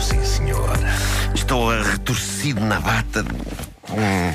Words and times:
sim 0.00 0.22
senhor. 0.22 0.68
Estou 1.34 1.70
retorcido 1.80 2.60
na 2.60 2.78
bata. 2.80 3.24
Hum. 3.90 4.34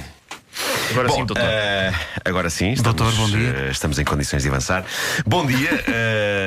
Agora 0.90 1.08
Bom, 1.10 1.16
sim, 1.16 1.26
doutor. 1.26 1.44
eh, 1.46 1.94
agora 2.26 2.50
sim, 2.50 2.72
estamos, 2.72 2.98
Doutor, 2.98 3.14
bom 3.16 3.30
dia. 3.30 3.50
eh, 3.68 3.70
estamos 3.72 4.00
em 4.00 4.04
condições 4.06 4.42
de 4.42 4.50
avançar. 4.50 4.84
Bom 5.28 5.46
dia. 5.46 5.84
eh, 5.88 6.47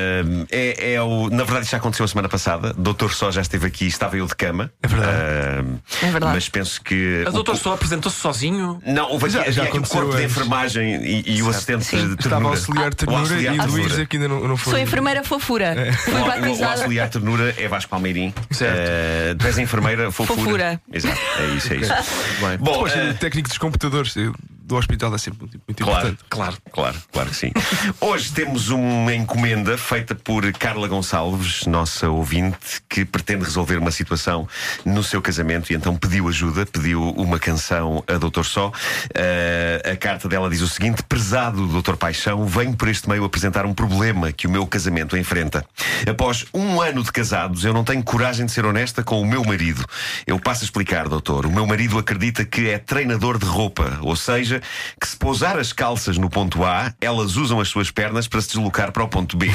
é, 0.51 0.93
é 0.93 1.01
o, 1.01 1.29
na 1.29 1.43
verdade, 1.43 1.61
isso 1.63 1.71
já 1.71 1.77
aconteceu 1.77 2.03
a 2.03 2.07
semana 2.07 2.29
passada. 2.29 2.73
Doutor 2.77 3.13
Só 3.13 3.31
já 3.31 3.41
esteve 3.41 3.65
aqui, 3.67 3.87
estava 3.87 4.17
eu 4.17 4.25
de 4.27 4.35
cama. 4.35 4.71
É 4.83 4.87
verdade. 4.87 5.11
Eh, 5.17 6.05
É 6.07 6.11
verdade. 6.11 6.33
Mas 6.35 6.49
penso 6.49 6.81
que. 6.81 7.23
A 7.25 7.29
o- 7.29 7.33
doutor 7.33 7.55
só 7.57 7.73
apresentou-se 7.73 8.17
sozinho. 8.19 8.81
Não, 8.85 9.09
houve 9.11 9.25
aqui, 9.25 9.33
Já- 9.33 9.43
já 9.43 9.47
havia 9.49 9.63
aqui 9.63 9.71
o 9.71 9.75
aconteceu 9.77 10.01
corpo 10.01 10.15
de 10.17 10.23
antes. 10.23 10.31
enfermagem 10.37 11.03
e, 11.05 11.23
e 11.37 11.43
o 11.43 11.49
assistente 11.49 11.85
Sim. 11.85 11.97
de 12.09 12.13
Estava 12.13 12.35
ternura. 12.35 12.47
a 12.47 12.49
auxiliar 12.51 12.91
O 12.91 12.95
ternura 12.95 13.19
auxiliar 13.21 13.53
e 13.55 13.57
ternura. 13.59 13.81
Luísa 13.81 14.05
que 14.05 14.17
ainda 14.17 14.27
não, 14.27 14.47
não 14.47 14.57
foi. 14.57 14.73
Sou 14.73 14.79
enfermeira 14.81 15.23
fofura. 15.23 15.75
Fui 16.03 16.13
O, 16.13 16.17
o, 16.17 16.59
o 16.61 16.65
auxiliar 16.69 17.09
ternura 17.09 17.55
é 17.57 17.67
Vasco 17.67 17.89
Palmeirim. 17.89 18.33
Certo. 18.51 18.77
Eh, 18.77 19.35
tu 19.37 19.47
és 19.47 19.57
enfermeira 19.57 20.11
fofura. 20.11 20.39
Fofura. 20.41 20.81
Exato, 20.91 21.17
é 21.39 21.45
isso, 21.55 21.73
é 21.73 21.77
isso. 21.77 21.93
Bem. 22.39 22.57
Bom, 22.61 22.71
Depois, 22.73 22.95
eh, 22.95 23.09
o 23.11 23.13
técnico 23.15 23.49
dos 23.49 23.57
computadores 23.57 24.15
eh, 24.17 24.29
do 24.71 24.77
hospital 24.77 25.13
é 25.13 25.17
sempre 25.17 25.41
muito, 25.41 25.59
muito 25.67 25.83
Claro, 25.83 26.07
importante. 26.07 26.29
claro, 26.29 26.57
claro, 26.71 26.97
claro 27.11 27.29
que 27.29 27.35
sim. 27.35 27.51
Hoje 27.99 28.31
temos 28.31 28.69
uma 28.69 29.13
encomenda 29.13 29.77
feita 29.77 30.15
por 30.15 30.49
Carla 30.53 30.87
Gonçalves, 30.87 31.65
nossa 31.65 32.09
ouvinte, 32.09 32.81
que 32.87 33.03
pretende 33.03 33.43
resolver 33.43 33.77
uma 33.77 33.91
situação 33.91 34.47
no 34.85 35.03
seu 35.03 35.21
casamento 35.21 35.71
e 35.71 35.75
então 35.75 35.95
pediu 35.97 36.27
ajuda, 36.29 36.65
pediu 36.65 37.01
uma 37.11 37.37
canção 37.37 38.01
a 38.07 38.13
Doutor 38.17 38.45
Só. 38.45 38.71
Eh, 39.13 39.80
a 39.91 39.97
carta 39.97 40.29
dela 40.29 40.49
diz 40.49 40.61
o 40.61 40.67
seguinte: 40.67 41.03
Prezado 41.03 41.67
Doutor 41.67 41.97
Paixão, 41.97 42.45
venho 42.45 42.73
por 42.73 42.87
este 42.87 43.09
meio 43.09 43.25
apresentar 43.25 43.65
um 43.65 43.73
problema 43.73 44.31
que 44.31 44.47
o 44.47 44.49
meu 44.49 44.65
casamento 44.65 45.17
enfrenta. 45.17 45.65
Após 46.09 46.45
um 46.53 46.81
ano 46.81 47.03
de 47.03 47.11
casados, 47.11 47.65
eu 47.65 47.73
não 47.73 47.83
tenho 47.83 48.01
coragem 48.01 48.45
de 48.45 48.51
ser 48.51 48.65
honesta 48.65 49.03
com 49.03 49.21
o 49.21 49.25
meu 49.25 49.43
marido. 49.43 49.83
Eu 50.25 50.39
passo 50.39 50.63
a 50.63 50.65
explicar, 50.65 51.09
doutor. 51.09 51.45
O 51.45 51.51
meu 51.51 51.65
marido 51.67 51.99
acredita 51.99 52.45
que 52.45 52.69
é 52.69 52.77
treinador 52.77 53.37
de 53.37 53.45
roupa, 53.45 53.99
ou 54.01 54.15
seja, 54.15 54.61
que 54.99 55.07
se 55.07 55.17
pousar 55.17 55.59
as 55.59 55.73
calças 55.73 56.17
no 56.17 56.29
ponto 56.29 56.63
A, 56.63 56.93
elas 57.01 57.35
usam 57.35 57.59
as 57.59 57.67
suas 57.67 57.91
pernas 57.91 58.27
para 58.27 58.41
se 58.41 58.47
deslocar 58.47 58.91
para 58.93 59.03
o 59.03 59.07
ponto 59.09 59.35
B. 59.35 59.51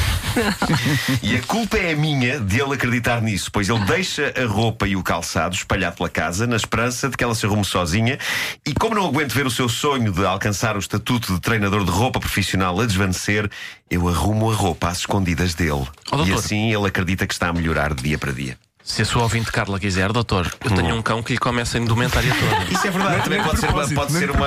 e 1.22 1.34
a 1.34 1.42
culpa 1.42 1.78
é 1.78 1.94
minha 1.94 2.38
de 2.40 2.60
ele 2.60 2.74
acreditar 2.74 3.22
nisso, 3.22 3.50
pois 3.50 3.68
ele 3.70 3.84
deixa 3.84 4.34
a 4.36 4.46
roupa 4.46 4.86
e 4.86 4.96
o 4.96 5.02
calçado 5.02 5.54
espalhado 5.54 5.96
pela 5.96 6.10
casa 6.10 6.46
na 6.46 6.56
esperança 6.56 7.08
de 7.08 7.16
que 7.16 7.24
ela 7.24 7.34
se 7.34 7.46
arrume 7.46 7.64
sozinha. 7.64 8.18
E 8.66 8.74
como 8.74 8.94
não 8.94 9.06
aguento 9.06 9.32
ver 9.32 9.46
o 9.46 9.50
seu 9.50 9.68
sonho 9.68 10.12
de 10.12 10.25
alcançar 10.30 10.76
o 10.76 10.78
estatuto 10.78 11.34
de 11.34 11.40
treinador 11.40 11.84
de 11.84 11.90
roupa 11.90 12.20
profissional 12.20 12.78
a 12.80 12.86
desvanecer, 12.86 13.50
eu 13.90 14.08
arrumo 14.08 14.50
a 14.50 14.54
roupa 14.54 14.88
às 14.88 14.98
escondidas 14.98 15.54
dele. 15.54 15.86
Oh, 16.10 16.14
e 16.14 16.16
doutor. 16.18 16.34
assim 16.34 16.72
ele 16.74 16.86
acredita 16.86 17.26
que 17.26 17.32
está 17.32 17.48
a 17.48 17.52
melhorar 17.52 17.94
de 17.94 18.02
dia 18.02 18.18
para 18.18 18.32
dia. 18.32 18.58
Se 18.86 19.02
a 19.02 19.04
sua 19.04 19.24
ouvinte 19.24 19.50
Carla 19.50 19.80
quiser, 19.80 20.12
doutor, 20.12 20.48
eu 20.64 20.70
tenho 20.70 20.94
um 20.94 21.02
cão 21.02 21.20
que 21.20 21.32
lhe 21.32 21.38
começa 21.38 21.76
a 21.76 21.80
indumentária 21.80 22.32
toda. 22.32 22.64
Isso 22.72 22.86
é 22.86 22.90
verdade, 22.90 23.24
também 23.24 23.42
pode 23.42 23.58
ser, 23.58 23.68
uma, 23.68 23.88
pode, 23.88 24.12
ser 24.12 24.30
uma, 24.30 24.46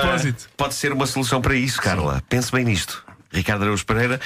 pode 0.56 0.74
ser 0.74 0.92
uma 0.92 1.06
solução 1.06 1.42
para 1.42 1.54
isso, 1.54 1.80
Carla. 1.80 2.22
Pense 2.26 2.50
bem 2.50 2.64
nisto. 2.64 3.04
Ricardo 3.32 3.62
Araújo 3.62 3.84
Pereira 3.84 4.18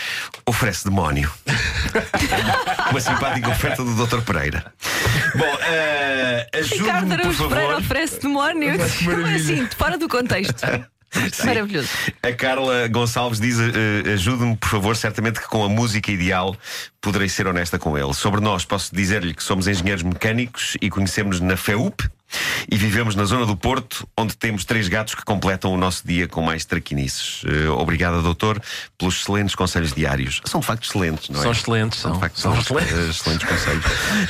oferece 0.46 0.84
demónio. 0.84 1.30
uma 2.90 3.00
simpática 3.00 3.50
oferta 3.50 3.82
do 3.84 4.06
Dr. 4.06 4.20
Pereira. 4.20 4.72
Bom, 5.34 5.58
Ricardo 6.54 6.56
ajude-me, 6.58 7.08
por 7.08 7.12
Araújo 7.12 7.48
Pereira 7.48 7.68
favor. 7.72 7.84
oferece 7.84 8.20
demónio. 8.20 8.78
Como 9.04 9.26
assim? 9.26 9.68
Fora 9.76 9.98
do 9.98 10.08
contexto. 10.08 10.64
Maravilhoso. 11.44 11.88
A 12.22 12.32
Carla 12.32 12.88
Gonçalves 12.88 13.40
diz: 13.40 13.58
eh, 13.58 14.12
ajude-me, 14.12 14.56
por 14.56 14.68
favor. 14.68 14.96
Certamente 14.96 15.40
que 15.40 15.48
com 15.48 15.64
a 15.64 15.68
música 15.68 16.10
ideal 16.10 16.56
poderei 17.00 17.28
ser 17.28 17.46
honesta 17.46 17.78
com 17.78 17.96
ele. 17.96 18.12
Sobre 18.14 18.40
nós, 18.40 18.64
posso 18.64 18.94
dizer-lhe 18.94 19.34
que 19.34 19.42
somos 19.42 19.66
engenheiros 19.68 20.02
mecânicos 20.02 20.76
e 20.80 20.90
conhecemos 20.90 21.40
na 21.40 21.56
FEUP 21.56 22.02
e 22.70 22.76
vivemos 22.76 23.14
na 23.14 23.24
zona 23.24 23.46
do 23.46 23.56
Porto, 23.56 24.06
onde 24.16 24.36
temos 24.36 24.64
três 24.64 24.88
gatos 24.88 25.14
que 25.14 25.24
completam 25.24 25.72
o 25.72 25.76
nosso 25.76 26.06
dia 26.06 26.26
com 26.28 26.42
mais 26.42 26.64
traquinices. 26.64 27.42
Eh, 27.46 27.68
obrigada, 27.68 28.20
doutor, 28.22 28.60
pelos 28.98 29.20
excelentes 29.20 29.54
conselhos 29.54 29.92
diários. 29.92 30.40
São 30.44 30.60
de 30.60 30.66
facto 30.66 30.84
excelentes, 30.84 31.28
não 31.30 31.40
é? 31.40 31.42
São 31.42 31.52
excelentes, 31.52 31.98
São 32.00 32.10
de 32.12 32.14
são. 32.16 32.20
facto 32.20 32.40
São 32.40 32.52
são 32.62 32.78
excelentes. 32.78 32.92
eh, 33.06 33.10
excelentes 33.10 33.48
conselhos. 33.48 33.84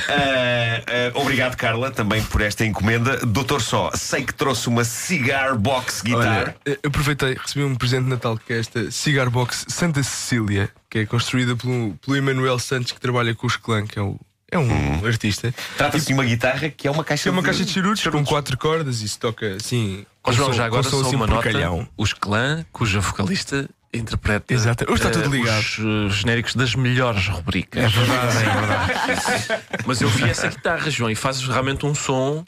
Eh, 0.09 0.83
eh, 0.87 1.11
obrigado, 1.15 1.55
Carla, 1.55 1.91
também 1.91 2.23
por 2.23 2.41
esta 2.41 2.65
encomenda. 2.65 3.17
Doutor 3.25 3.61
Só, 3.61 3.91
sei 3.95 4.23
que 4.23 4.33
trouxe 4.33 4.67
uma 4.67 4.83
cigar 4.83 5.55
box 5.55 6.01
guitar. 6.01 6.55
Olha, 6.65 6.79
aproveitei, 6.85 7.33
recebi 7.35 7.63
um 7.65 7.75
presente 7.75 8.03
de 8.03 8.09
Natal 8.09 8.37
que 8.37 8.53
é 8.53 8.59
esta 8.59 8.91
Cigar 8.91 9.29
Box 9.29 9.65
Santa 9.67 10.01
Cecília, 10.03 10.69
que 10.89 10.99
é 10.99 11.05
construída 11.05 11.55
pelo, 11.55 11.95
pelo 11.95 12.17
Emanuel 12.17 12.59
Santos, 12.59 12.91
que 12.91 12.99
trabalha 12.99 13.33
com 13.35 13.47
os 13.47 13.55
Clã, 13.57 13.85
que 13.85 13.97
é, 13.97 14.01
o, 14.01 14.19
é 14.55 14.59
um 14.59 15.05
artista. 15.05 15.53
Trata-se 15.77 16.07
de 16.07 16.13
uma 16.13 16.23
guitarra 16.23 16.69
que 16.69 16.87
é 16.87 16.91
uma 16.91 17.03
caixa 17.03 17.29
É 17.29 17.31
uma 17.31 17.43
caixa 17.43 17.63
de 17.65 17.71
charutos 17.71 18.05
com 18.07 18.23
quatro 18.23 18.57
cordas 18.57 19.01
e 19.01 19.09
se 19.09 19.19
toca 19.19 19.55
assim. 19.55 20.05
Ó 20.23 20.31
João, 20.31 20.53
já 20.53 20.65
agora 20.65 20.83
com 20.83 20.89
só 20.89 21.09
uma 21.11 21.27
nota: 21.27 21.43
porcalhão. 21.43 21.87
os 21.97 22.13
clã, 22.13 22.65
cuja 22.71 22.99
vocalista 22.99 23.69
interpreta 23.93 24.53
Exato. 24.53 24.83
Hoje 24.91 24.95
está 25.05 25.09
tudo 25.09 25.33
eh, 25.33 25.37
ligado. 25.39 25.59
os 25.63 25.79
eh, 25.79 26.09
genéricos 26.09 26.55
das 26.55 26.75
melhores 26.75 27.27
rubricas. 27.27 27.83
É 27.83 27.87
verdade, 27.87 28.37
é 28.37 28.53
verdade. 28.53 29.63
Mas 29.85 30.01
eu 30.01 30.09
vi 30.09 30.23
essa 30.29 30.47
guitarra, 30.49 30.89
João, 30.89 31.09
e 31.09 31.15
fazes 31.15 31.47
realmente 31.47 31.85
um 31.85 31.95
som. 31.95 32.43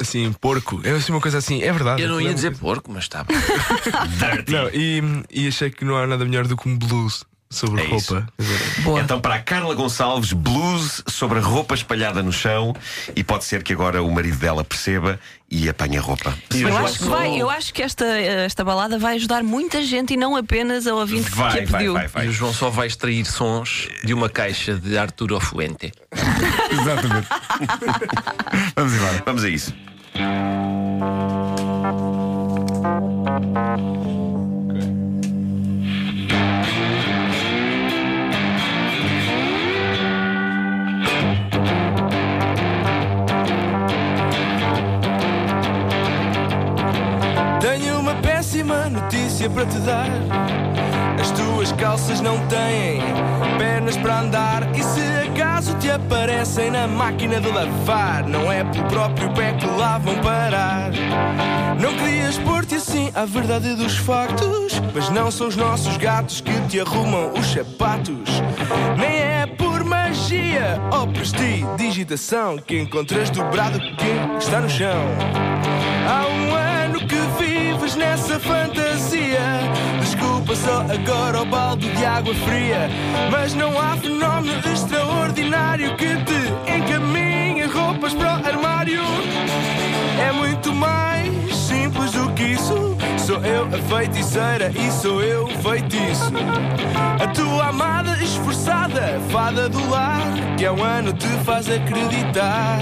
Assim, 0.00 0.32
porco. 0.32 0.80
É 0.84 0.90
assim 0.92 1.10
uma 1.12 1.20
coisa 1.20 1.38
assim, 1.38 1.60
é 1.62 1.72
verdade. 1.72 2.02
Eu 2.02 2.08
não 2.08 2.20
ia 2.20 2.30
É 2.30 2.32
dizer 2.34 2.48
uma 2.50 2.58
porco, 2.58 2.90
mas 2.92 3.04
está 3.04 3.24
coisa- 3.24 3.42
Não, 4.48 4.68
e, 4.72 5.02
e 5.28 5.48
achei 5.48 5.70
que 5.70 5.84
não 5.84 5.96
há 5.96 6.06
nada 6.06 6.24
melhor 6.24 6.46
do 6.46 6.56
que 6.56 6.68
um 6.68 6.78
blues 6.78 7.24
sobre 7.50 7.82
É 7.82 7.86
roupa. 7.86 8.28
Então, 9.02 9.20
para 9.20 9.36
a 9.36 9.38
Carla 9.40 9.74
Gonçalves, 9.74 10.32
blues 10.32 11.02
sobre 11.06 11.38
a 11.38 11.42
roupa 11.42 11.74
espalhada 11.74 12.22
no 12.22 12.32
chão. 12.32 12.74
E 13.16 13.24
pode 13.24 13.44
ser 13.44 13.62
que 13.62 13.72
agora 13.72 14.02
o 14.02 14.10
marido 14.10 14.36
dela 14.38 14.62
perceba 14.62 15.18
e 15.50 15.68
apanhe 15.68 15.96
a 15.96 16.00
roupa. 16.00 16.36
Eu 16.54 16.76
acho, 16.76 16.98
que 16.98 17.04
vai, 17.04 17.40
eu 17.40 17.48
acho 17.48 17.72
que 17.72 17.82
esta, 17.82 18.04
esta 18.04 18.62
balada 18.62 18.98
vai 18.98 19.16
ajudar 19.16 19.42
muita 19.42 19.82
gente 19.82 20.12
e 20.14 20.16
não 20.16 20.36
apenas 20.36 20.86
ao 20.86 20.98
ouvinte 20.98 21.30
Vai, 21.30 21.52
que 21.52 21.74
a 21.74 21.78
pediu. 21.78 21.92
vai, 21.94 22.06
vai. 22.06 22.26
E 22.26 22.28
o 22.28 22.32
João 22.32 22.52
só 22.52 22.68
vai 22.68 22.86
extrair 22.86 23.24
sons 23.24 23.88
de 24.04 24.12
uma 24.12 24.28
caixa 24.28 24.74
de 24.74 24.98
Arturo 24.98 25.40
Fuente. 25.40 25.92
Exatamente. 26.70 27.28
Vamos 28.76 28.92
embora. 28.92 29.22
Vamos 29.24 29.44
a 29.44 29.48
isso. 29.48 29.72
Péssima 48.88 48.90
notícia 48.90 49.50
para 49.50 49.66
te 49.66 49.78
dar. 49.78 50.08
As 51.20 51.30
tuas 51.32 51.72
calças 51.72 52.20
não 52.20 52.38
têm 52.46 53.00
pernas 53.58 53.96
para 53.96 54.20
andar. 54.20 54.76
E 54.76 54.82
se 54.82 55.00
acaso 55.28 55.74
te 55.74 55.90
aparecem 55.90 56.70
na 56.70 56.86
máquina 56.86 57.40
de 57.40 57.48
lavar, 57.48 58.26
não 58.26 58.50
é 58.50 58.64
pelo 58.64 58.84
próprio 58.84 59.32
pé 59.32 59.52
que 59.52 59.66
lá 59.66 59.98
vão 59.98 60.16
parar. 60.16 60.90
Não 61.78 61.94
querias 61.96 62.38
pôr-te 62.38 62.76
assim 62.76 63.10
à 63.14 63.24
verdade 63.24 63.74
dos 63.74 63.96
factos. 63.96 64.80
Mas 64.94 65.10
não 65.10 65.30
são 65.30 65.48
os 65.48 65.56
nossos 65.56 65.96
gatos 65.96 66.40
que 66.40 66.52
te 66.68 66.80
arrumam 66.80 67.32
os 67.32 67.46
sapatos. 67.46 68.42
Nem 68.96 69.18
é 69.18 69.46
por 69.46 69.84
magia 69.84 70.80
ou 70.92 71.06
prestidigitação 71.08 72.58
que 72.58 72.78
encontras 72.78 73.30
dobrado 73.30 73.78
quem 73.96 74.36
está 74.38 74.60
no 74.60 74.70
chão. 74.70 75.04
Há 76.08 76.26
um 76.26 76.47
vives 77.88 77.96
nessa 77.96 78.38
fantasia. 78.38 79.40
Desculpa 80.00 80.54
só 80.54 80.84
agora 80.92 81.42
o 81.42 81.44
balde 81.44 81.88
de 81.90 82.04
água 82.04 82.34
fria. 82.34 82.88
Mas 83.30 83.54
não 83.54 83.78
há 83.78 83.96
fenómeno 83.96 84.60
extraordinário 84.70 85.96
que 85.96 86.16
te 86.24 86.72
encaminhe 86.76 87.64
roupas 87.64 88.14
para 88.14 88.40
o 88.40 88.46
armário. 88.46 89.02
É 90.20 90.32
muito 90.32 90.72
mais 90.74 91.54
simples 91.54 92.12
do 92.12 92.30
que 92.32 92.44
isso. 92.44 92.96
Sou 93.18 93.40
eu 93.44 93.66
a 93.66 93.78
feiticeira 93.96 94.70
e 94.74 94.90
sou 94.90 95.22
eu 95.22 95.44
o 95.44 95.50
feitiço. 95.62 96.32
A 97.22 97.26
tua 97.28 97.68
amada 97.68 98.16
esforçada, 98.22 99.20
fada 99.30 99.68
do 99.68 99.90
lar, 99.90 100.22
que 100.56 100.64
há 100.64 100.72
um 100.72 100.82
ano 100.82 101.12
te 101.12 101.28
faz 101.44 101.68
acreditar 101.68 102.78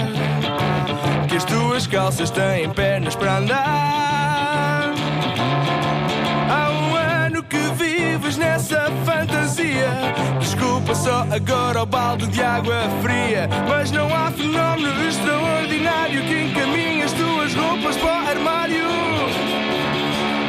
que 1.29 1.37
as 1.37 1.45
tuas 1.45 1.87
calças 1.87 2.31
têm 2.31 2.71
pernas 2.71 3.17
para 3.17 3.39
andar. 3.39 4.26
Só 11.07 11.25
agora 11.31 11.85
o 11.85 11.87
balde 11.87 12.27
de 12.27 12.43
água 12.43 12.83
fria. 13.01 13.49
Mas 13.69 13.93
não 13.93 14.13
há 14.13 14.29
fenómeno 14.33 15.09
extraordinário 15.09 16.21
que 16.25 16.43
encaminhe 16.43 17.03
as 17.03 17.13
tuas 17.13 17.55
roupas 17.55 17.97
para 17.97 18.07
o 18.07 18.29
armário. 18.29 18.87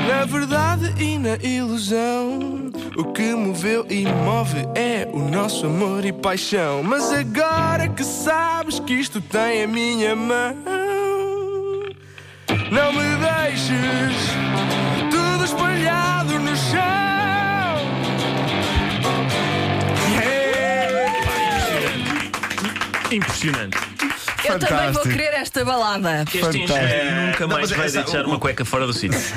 Na 0.07 0.25
verdade 0.25 0.95
e 1.00 1.19
na 1.19 1.36
ilusão, 1.36 2.71
o 2.98 3.04
que 3.13 3.36
moveu 3.36 3.86
e 3.88 4.07
move 4.07 4.57
é 4.74 5.07
o 5.13 5.19
nosso 5.19 5.68
amor 5.68 6.04
e 6.04 6.12
paixão. 6.12 6.81
Mas 6.81 7.12
agora 7.13 7.88
que 7.88 8.04
sabes 8.04 8.80
que 8.80 8.94
isto 8.95 9.21
tem 9.21 9.63
a 9.63 9.68
minha 9.68 10.15
mão, 10.15 10.56
não 12.71 12.94
me 12.94 13.15
deixes 13.18 14.47
Impressionante. 23.09 23.87
Eu 24.48 24.60
também 24.60 24.76
vou 24.78 24.94
Fantástico. 24.94 25.10
querer 25.10 25.34
esta 25.36 25.66
balada. 25.66 26.24
Este 26.24 26.38
engenheiro 26.64 27.16
nunca 27.28 27.48
Não, 27.48 27.48
mais 27.56 27.70
mas 27.70 27.78
vai 27.78 27.86
essa- 27.88 28.04
deixar 28.04 28.26
o- 28.26 28.28
uma 28.30 28.40
cueca 28.40 28.64
fora 28.66 28.86
do 28.88 28.94
sítio. 28.94 29.20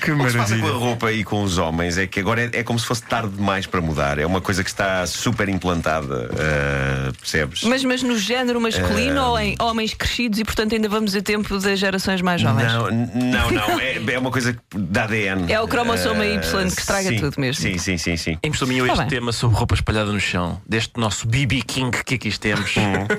Que 0.00 0.12
O 0.12 0.18
que 0.18 0.30
se 0.30 0.36
passa 0.38 0.54
com 0.56 0.60
a 0.60 0.66
maravilha. 0.66 0.72
roupa 0.72 1.12
e 1.12 1.22
com 1.24 1.42
os 1.42 1.58
homens 1.58 1.98
é 1.98 2.06
que 2.06 2.18
agora 2.20 2.42
é, 2.42 2.60
é 2.60 2.62
como 2.62 2.78
se 2.78 2.86
fosse 2.86 3.02
tarde 3.02 3.28
demais 3.36 3.66
para 3.66 3.80
mudar. 3.82 4.18
É 4.18 4.24
uma 4.24 4.40
coisa 4.40 4.64
que 4.64 4.70
está 4.70 5.06
super 5.06 5.46
implantada, 5.50 6.30
ah, 6.32 7.12
percebes? 7.20 7.62
Mas, 7.64 7.84
mas 7.84 8.02
no 8.02 8.16
género 8.18 8.58
masculino 8.60 9.22
ou 9.22 9.38
em 9.38 9.54
homens 9.60 9.92
crescidos 9.92 10.38
e, 10.38 10.44
portanto, 10.44 10.74
ainda 10.74 10.88
vamos 10.88 11.14
a 11.14 11.20
tempo 11.20 11.58
das 11.58 11.78
gerações 11.78 12.22
mais 12.22 12.40
jovens? 12.40 12.72
Não, 12.72 12.88
n- 12.90 13.10
não, 13.14 13.50
não. 13.50 13.80
É, 13.80 14.12
é 14.14 14.18
uma 14.18 14.30
coisa 14.30 14.56
da 14.74 15.04
ADN. 15.04 15.50
É 15.52 15.60
o 15.60 15.66
cromossoma 15.68 16.22
Ah, 16.22 16.26
Y 16.26 16.40
que 16.74 16.80
estraga 16.80 17.08
sim, 17.08 17.18
tudo 17.18 17.34
mesmo. 17.38 17.62
Sim, 17.62 17.76
sim, 17.78 17.98
sim, 17.98 18.16
sim. 18.16 18.38
Impressionou 18.42 18.86
Tá 18.86 18.92
este 18.92 18.98
bem. 19.00 19.08
tema 19.08 19.32
sobre 19.32 19.56
roupa 19.56 19.74
espalhada 19.74 20.12
no 20.12 20.20
chão, 20.20 20.60
deste 20.66 20.98
nosso 20.98 21.26
BB 21.26 21.62
King 21.62 21.90
que 22.04 22.14
aqui 22.14 22.38
temos, 22.38 22.70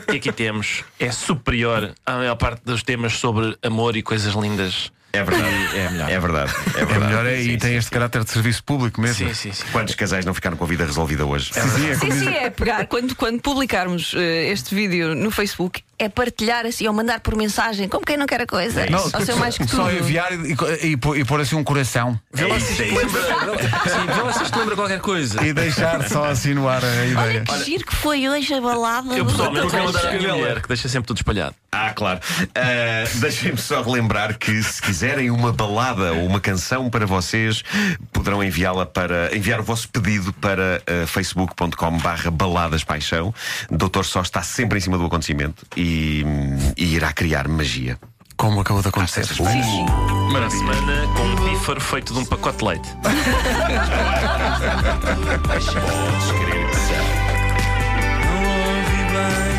que 0.07 0.17
aqui 0.17 0.31
temos, 0.31 0.60
é 0.99 1.11
superior 1.11 1.93
à 2.05 2.13
maior 2.13 2.35
parte 2.35 2.61
dos 2.65 2.83
temas 2.83 3.13
sobre 3.13 3.57
amor 3.63 3.95
e 3.95 4.01
coisas 4.01 4.33
lindas. 4.33 4.91
É 5.13 5.23
verdade. 5.23 5.77
É 5.77 5.89
melhor. 5.89 6.09
É 6.09 6.19
verdade. 6.19 6.53
É, 6.53 6.69
É 6.81 6.85
verdade. 6.85 7.05
melhor 7.05 7.25
é, 7.25 7.35
Sim, 7.41 7.49
e 7.49 7.57
tem 7.57 7.71
sim, 7.71 7.75
este 7.77 7.91
caráter 7.91 8.23
de 8.23 8.29
serviço 8.31 8.63
público 8.63 9.01
mesmo. 9.01 9.27
Sim, 9.27 9.33
sim, 9.33 9.51
sim. 9.51 9.63
Quantos 9.71 9.93
casais 9.93 10.23
não 10.25 10.33
ficaram 10.33 10.55
com 10.55 10.63
a 10.63 10.67
vida 10.67 10.85
resolvida 10.85 11.25
hoje? 11.25 11.51
Sim, 11.53 11.59
sim, 11.69 11.89
é 11.89 11.95
Sim, 11.95 12.33
é 12.33 12.49
pegar. 12.49 12.87
Quando, 12.87 13.13
quando 13.15 13.41
publicarmos 13.41 14.13
eh, 14.15 14.49
este 14.51 14.73
vídeo 14.73 15.13
no 15.13 15.29
Facebook, 15.29 15.83
é 16.03 16.09
partilhar 16.09 16.65
assim 16.65 16.87
ou 16.87 16.93
mandar 16.93 17.19
por 17.19 17.35
mensagem, 17.35 17.87
como 17.87 18.03
quem 18.05 18.17
não 18.17 18.25
quer 18.25 18.41
a 18.41 18.47
coisa. 18.47 18.85
Não, 18.89 18.99
ao 19.13 19.21
seu 19.21 19.37
mais 19.37 19.57
que 19.57 19.65
tudo. 19.67 19.75
só 19.83 19.91
enviar 19.91 20.31
e, 20.33 20.53
e, 20.83 20.97
pôr- 20.97 21.17
e 21.17 21.23
pôr 21.25 21.39
assim 21.41 21.55
um 21.55 21.63
coração 21.63 22.19
É 22.35 22.41
é 22.41 22.45
vê 22.45 24.21
lá 24.21 24.33
se 24.33 24.43
isto 24.43 24.57
lembra 24.59 24.75
qualquer 24.75 24.99
coisa. 24.99 25.43
e 25.45 25.53
deixar 25.53 26.07
só 26.09 26.25
assim 26.25 26.53
no 26.53 26.67
ar 26.67 26.83
a 26.83 26.87
Olha 26.87 27.05
ideia. 27.05 27.43
que 27.43 27.63
giro 27.65 27.85
que 27.85 27.95
foi 27.95 28.27
hoje 28.27 28.53
a 28.53 28.61
balada. 28.61 29.13
Eu 29.15 29.23
do 29.25 29.31
pessoalmente 29.31 29.67
Dr. 29.67 29.71
vou 29.75 29.85
mandar 29.85 29.99
Alexandre. 29.99 30.19
minha 30.25 30.35
mulher, 30.35 30.61
que 30.61 30.67
deixa 30.67 30.89
sempre 30.89 31.07
tudo 31.07 31.17
espalhado. 31.17 31.55
Ah, 31.71 31.91
claro. 31.93 32.19
Ah, 32.55 33.07
Deixem-me 33.15 33.57
só 33.57 33.81
relembrar 33.81 34.37
que 34.37 34.61
se 34.63 34.81
quiserem 34.81 35.29
uma 35.31 35.51
balada 35.53 36.13
ou 36.13 36.25
uma 36.25 36.39
canção 36.39 36.89
para 36.89 37.05
vocês, 37.05 37.63
poderão 38.11 38.43
enviá-la 38.43 38.85
para 38.85 39.35
enviar 39.35 39.59
o 39.59 39.63
vosso 39.63 39.87
pedido 39.89 40.33
para 40.33 40.81
ah, 40.87 41.07
facebook.com/barra 41.07 42.31
baladaspaixão. 42.31 43.33
Doutor 43.69 44.05
Só 44.05 44.21
está 44.21 44.41
sempre 44.41 44.77
em 44.77 44.81
cima 44.81 44.97
do 44.97 45.05
acontecimento 45.05 45.65
e, 45.77 45.90
e 45.91 46.95
irá 46.95 47.11
criar 47.13 47.47
magia. 47.47 47.97
Como 48.37 48.59
acabou 48.61 48.81
de 48.81 48.87
acontecer. 48.89 49.21
Essas 49.21 49.37
coisas. 49.37 49.65
Para 50.31 50.47
a 50.47 50.49
semana, 50.49 51.07
com 51.15 51.23
um 51.23 51.35
bífaro 51.49 51.79
feito 51.79 52.13
de 52.13 52.19
um 52.19 52.25
pacote 52.25 52.57
de 52.57 52.65
leite. 52.65 52.89
Podes 55.47 55.69
crer 55.69 56.69
que 56.69 56.75
sim. 56.75 56.93
Não 58.25 58.41
ouvi 58.77 59.01
bem 59.11 59.50